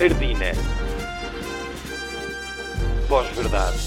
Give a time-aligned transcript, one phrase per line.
[0.00, 0.52] Ardina.
[3.08, 3.78] Pós-verdade.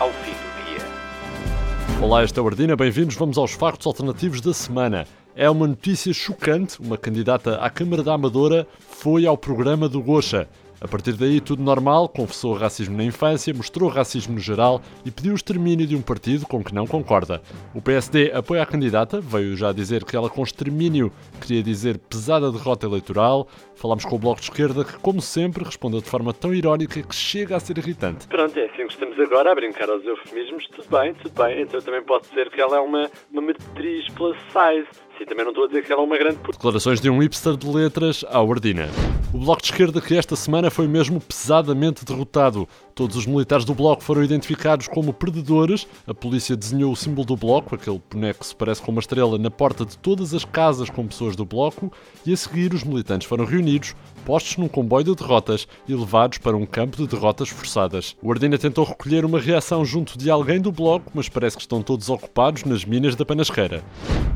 [0.00, 2.00] Ao fim do dia.
[2.00, 3.14] Olá, esta é o Ardina, bem-vindos.
[3.14, 5.06] Vamos aos factos alternativos da semana.
[5.36, 6.80] É uma notícia chocante.
[6.80, 10.48] Uma candidata à Câmara da Amadora foi ao programa do Gocha.
[10.84, 15.32] A partir daí, tudo normal, confessou racismo na infância, mostrou racismo no geral e pediu
[15.32, 17.40] o extermínio de um partido com que não concorda.
[17.74, 21.10] O PSD apoia a candidata, veio já dizer que ela com extermínio
[21.40, 23.48] queria dizer pesada derrota eleitoral.
[23.76, 27.14] Falámos com o Bloco de Esquerda que, como sempre, respondeu de forma tão irónica que
[27.14, 28.28] chega a ser irritante.
[28.28, 30.66] Pronto, é assim que estamos agora a brincar aos eufemismos.
[30.66, 31.62] Tudo bem, tudo bem.
[31.62, 34.86] Então também pode ser que ela é uma, uma matriz plus size.
[35.16, 36.36] Sim, também não estou a dizer que ela é uma grande.
[36.42, 38.90] Declarações de um hipster de letras à Ordina.
[39.34, 42.68] O Bloco de Esquerda que esta semana foi mesmo pesadamente derrotado.
[42.94, 45.84] Todos os militares do Bloco foram identificados como perdedores.
[46.06, 49.36] A polícia desenhou o símbolo do Bloco, aquele boneco que se parece com uma estrela,
[49.36, 51.92] na porta de todas as casas com pessoas do Bloco.
[52.24, 56.56] E a seguir, os militantes foram reunidos, postos num comboio de derrotas e levados para
[56.56, 58.16] um campo de derrotas forçadas.
[58.22, 61.82] O Ordina tentou recolher uma reação junto de alguém do Bloco, mas parece que estão
[61.82, 63.82] todos ocupados nas minas da Panasqueira.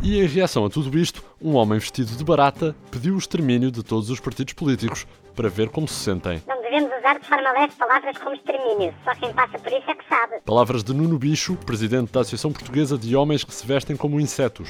[0.03, 3.85] E em reação a tudo isto, um homem vestido de barata pediu o extermínio de
[3.85, 6.43] todos os partidos políticos para ver como se sentem.
[6.71, 8.95] Devemos usar de forma leve palavras como extermínio.
[9.03, 10.35] Só quem passa por isso é que sabe.
[10.45, 14.69] Palavras de Nuno Bicho, presidente da Associação Portuguesa de Homens que se vestem como insetos.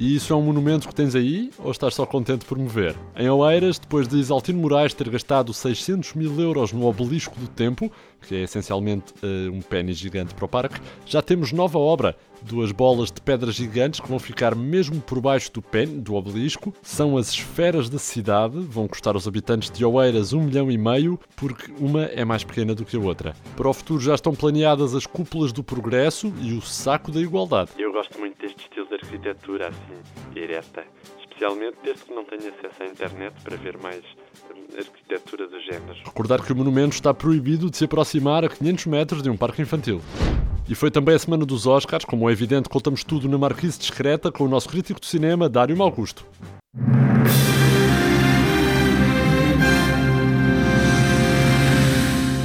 [0.00, 2.96] E isso é um monumento que tens aí ou estás só contente por mover?
[3.14, 7.92] Em Oeiras, depois de Isaltino Moraes ter gastado 600 mil euros no Obelisco do Tempo,
[8.22, 12.16] que é essencialmente uh, um pênis gigante para o parque, já temos nova obra.
[12.42, 16.72] Duas bolas de pedras gigantes que vão ficar mesmo por baixo do pênis, do obelisco.
[16.80, 21.20] São as esferas da cidade, vão custar aos habitantes de Oeiras um milhão e meio,
[21.36, 23.34] porque uma é mais pequena do que a outra.
[23.54, 27.72] Para o futuro já estão planeadas as cúpulas do progresso e o saco da igualdade.
[27.78, 30.84] Eu gosto muito deste estilo arquitetura assim, direta.
[31.20, 34.04] Especialmente desde que não tenho acesso à internet para ver mais
[34.54, 35.98] hum, arquitetura do género.
[36.04, 39.62] Recordar que o monumento está proibido de se aproximar a 500 metros de um parque
[39.62, 40.00] infantil.
[40.68, 44.30] E foi também a semana dos Oscars, como é evidente, contamos tudo na Marquise Discreta
[44.30, 46.24] com o nosso crítico de cinema, Dário Augusto.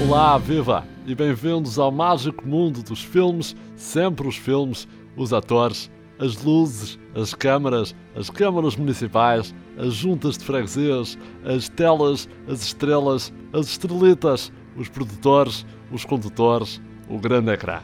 [0.07, 0.85] Olá, viva!
[1.05, 7.33] E bem-vindos ao mágico mundo dos filmes, sempre os filmes, os atores, as luzes, as
[7.33, 14.89] câmaras, as câmaras municipais, as juntas de freguesias, as telas, as estrelas, as estrelitas, os
[14.89, 17.79] produtores, os condutores, o grande ecrã.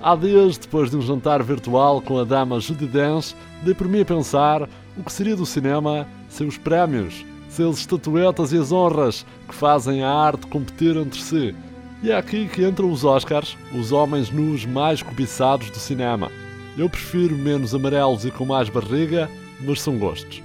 [0.00, 4.00] Há dias, depois de um jantar virtual com a dama Judy Dench, dei por mim
[4.00, 8.72] a pensar o que seria do cinema sem os prémios, sem as estatuetas e as
[8.72, 11.54] honras que fazem a arte competir entre si.
[12.02, 16.32] E é aqui que entram os Oscars, os homens nus mais cobiçados do cinema.
[16.76, 20.42] Eu prefiro menos amarelos e com mais barriga, mas são gostos.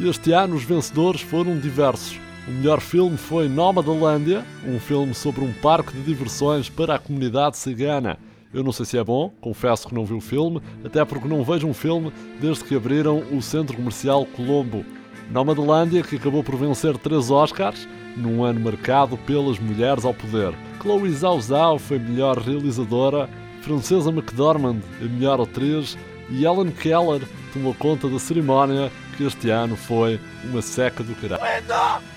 [0.00, 2.18] Este ano os vencedores foram diversos.
[2.46, 7.56] O melhor filme foi Nomadalândia, um filme sobre um parque de diversões para a comunidade
[7.56, 8.18] cigana.
[8.52, 11.42] Eu não sei se é bom, confesso que não vi o filme, até porque não
[11.42, 14.84] vejo um filme desde que abriram o Centro Comercial Colombo.
[15.30, 20.52] Nomadalândia, que acabou por vencer três Oscars, num ano marcado pelas mulheres ao poder.
[20.82, 23.30] Chloe Zhao Zhao foi melhor realizadora
[23.62, 25.96] Francesa McDormand, a melhor atriz,
[26.28, 31.42] e Ellen Keller tomou conta da cerimónia que este ano foi uma seca do caralho.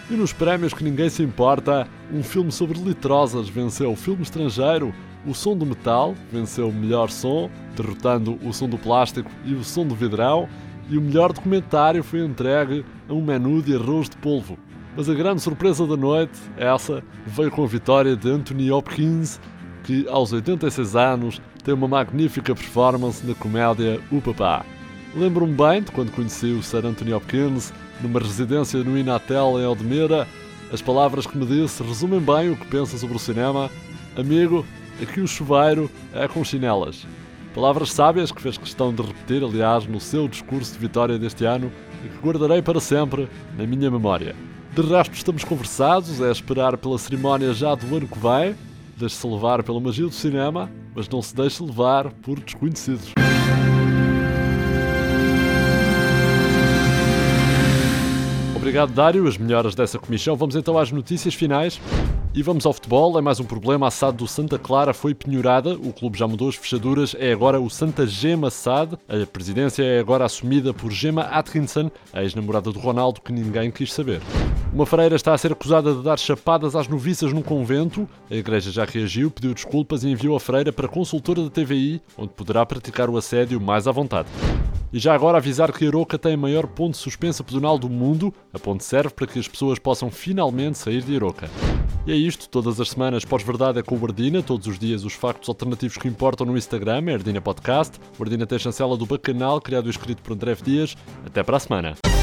[0.10, 4.94] E nos prémios que ninguém se importa, um filme sobre litrosas venceu o filme estrangeiro,
[5.26, 9.64] O Som do Metal venceu o melhor som, derrotando o som do plástico e o
[9.64, 10.48] som do vidrão,
[10.90, 14.58] e o melhor documentário foi entregue a um menu de arroz de polvo.
[14.96, 19.42] Mas a grande surpresa da noite, essa, veio com a vitória de Anthony Hopkins
[19.86, 24.66] que, aos 86 anos, tem uma magnífica performance na comédia O Papá.
[25.16, 30.28] Lembro-me bem de quando conheci o Sir Anthony Hopkins numa residência no Inatel em Aldemira.
[30.74, 33.70] As palavras que me disse resumem bem o que pensa sobre o cinema.
[34.18, 34.66] Amigo,
[35.02, 37.06] aqui o chuveiro é com chinelas.
[37.54, 41.72] Palavras sábias que fez questão de repetir, aliás, no seu discurso de vitória deste ano
[42.04, 44.36] e que guardarei para sempre na minha memória.
[44.74, 48.56] De resto, estamos conversados, é esperar pela cerimónia já do ano que vem.
[48.98, 53.12] Deixe-se levar pela magia do cinema, mas não se deixe levar por desconhecidos.
[58.56, 59.28] Obrigado, Dário.
[59.28, 60.36] As melhoras dessa comissão.
[60.36, 61.80] Vamos então às notícias finais.
[62.36, 63.88] E vamos ao futebol, é mais um problema.
[63.88, 67.62] A SAD do Santa Clara foi penhorada, o clube já mudou as fechaduras, é agora
[67.62, 68.98] o Santa Gema SAD.
[69.08, 73.94] A presidência é agora assumida por Gema Atkinson, a ex-namorada do Ronaldo, que ninguém quis
[73.94, 74.22] saber.
[74.74, 78.06] Uma freira está a ser acusada de dar chapadas às noviças num convento.
[78.30, 82.02] A igreja já reagiu, pediu desculpas e enviou a freira para a consultora da TVI,
[82.18, 84.28] onde poderá praticar o assédio mais à vontade.
[84.92, 88.34] E já agora avisar que Aroca tem a maior ponte suspensa pedonal do mundo.
[88.54, 91.50] A ponte serve para que as pessoas possam finalmente sair de Aroca.
[92.08, 95.14] E é isto, todas as semanas pós-verdade é com o Ardina, todos os dias os
[95.14, 98.00] factos alternativos que importam no Instagram, é Ardina Podcast.
[98.20, 100.64] O Ardina tem chancela do Bacanal, criado e escrito por André F.
[100.64, 100.96] Dias.
[101.26, 102.15] Até para a semana.